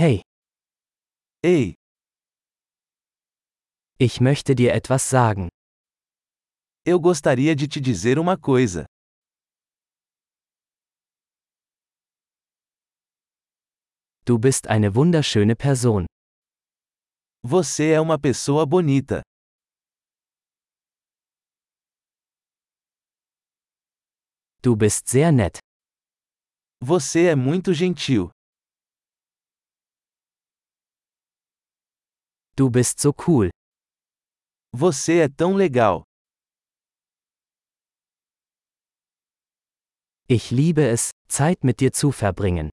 [0.00, 0.22] Hey,
[1.44, 1.74] Ei,
[3.98, 5.50] ich möchte dir etwas sagen.
[6.86, 8.86] eu gostaria de te dizer uma coisa.
[14.24, 16.06] Du bist eine wunderschöne Person.
[17.42, 19.20] Você é uma pessoa bonita.
[24.62, 25.58] Du bist sehr nett.
[26.82, 28.30] Você é muito gentil.
[32.60, 33.48] Du bist so cool.
[34.76, 36.02] Você é tão legal.
[40.28, 42.68] Ich liebe es, Zeit mit dir zu verbringen.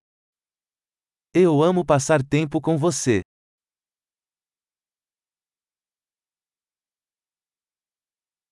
[1.34, 3.22] Eu amo passar tempo com você.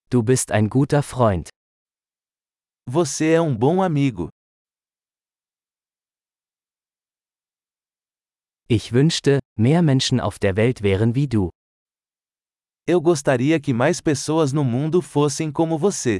[0.09, 1.49] Du bist ein guter Freund.
[2.87, 4.29] Você é um bom amigo.
[8.67, 11.51] Ich wünschte, mehr Menschen auf der Welt wären wie du.
[12.87, 16.19] Eu gostaria que mais pessoas no mundo fossem como você.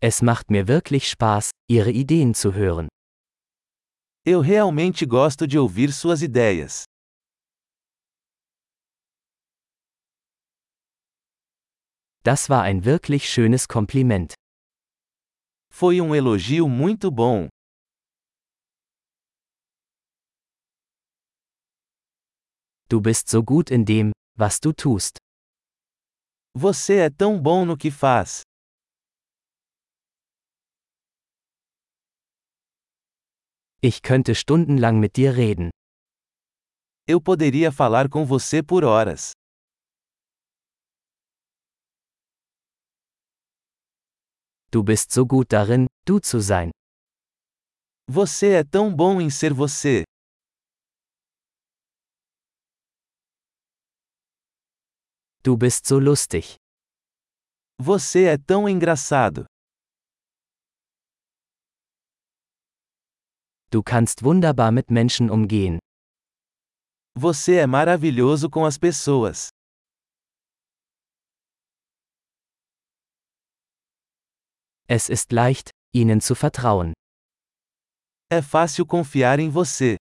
[0.00, 2.88] Es macht mir wirklich Spaß, Ihre Ideen zu hören.
[4.24, 6.84] Eu realmente gosto de ouvir suas ideias.
[12.24, 14.34] Das war ein wirklich schönes Kompliment.
[15.78, 17.48] Foi um elogio muito bom.
[22.88, 25.18] Du bist so gut in dem, was du tust.
[26.54, 28.40] Você é tão bom no que faz.
[33.82, 35.68] Ich könnte stundenlang mit dir reden.
[37.06, 39.32] Eu poderia falar com você por horas.
[44.76, 46.70] Du bist so gut darin, du zu sein.
[48.06, 50.04] Você é tão bom em ser você.
[55.42, 56.56] Du bist so lustig.
[57.78, 59.46] Você é tão engraçado.
[63.70, 65.78] Du kannst wunderbar mit Menschen umgehen.
[67.14, 69.48] Você é maravilhoso com as pessoas.
[74.88, 76.92] Es ist leicht, ihnen zu vertrauen.
[78.30, 79.96] É fácil confiar em você.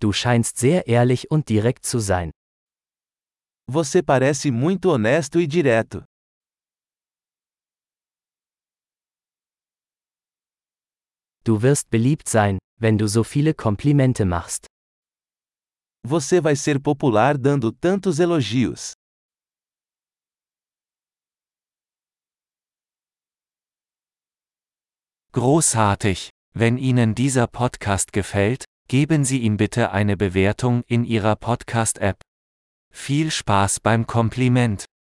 [0.00, 2.30] Du scheinst sehr ehrlich und direkt zu sein.
[3.68, 6.04] Você parece muito honesto e direto.
[11.44, 14.66] Du wirst beliebt sein, wenn du so viele Komplimente machst.
[16.06, 18.92] Você vai ser popular dando tantos elogios.
[25.32, 26.30] Großartig!
[26.54, 32.16] Wenn Ihnen dieser Podcast gefällt, geben Sie ihm bitte eine Bewertung in Ihrer Podcast-App.
[32.92, 34.86] Viel Spaß beim Kompliment!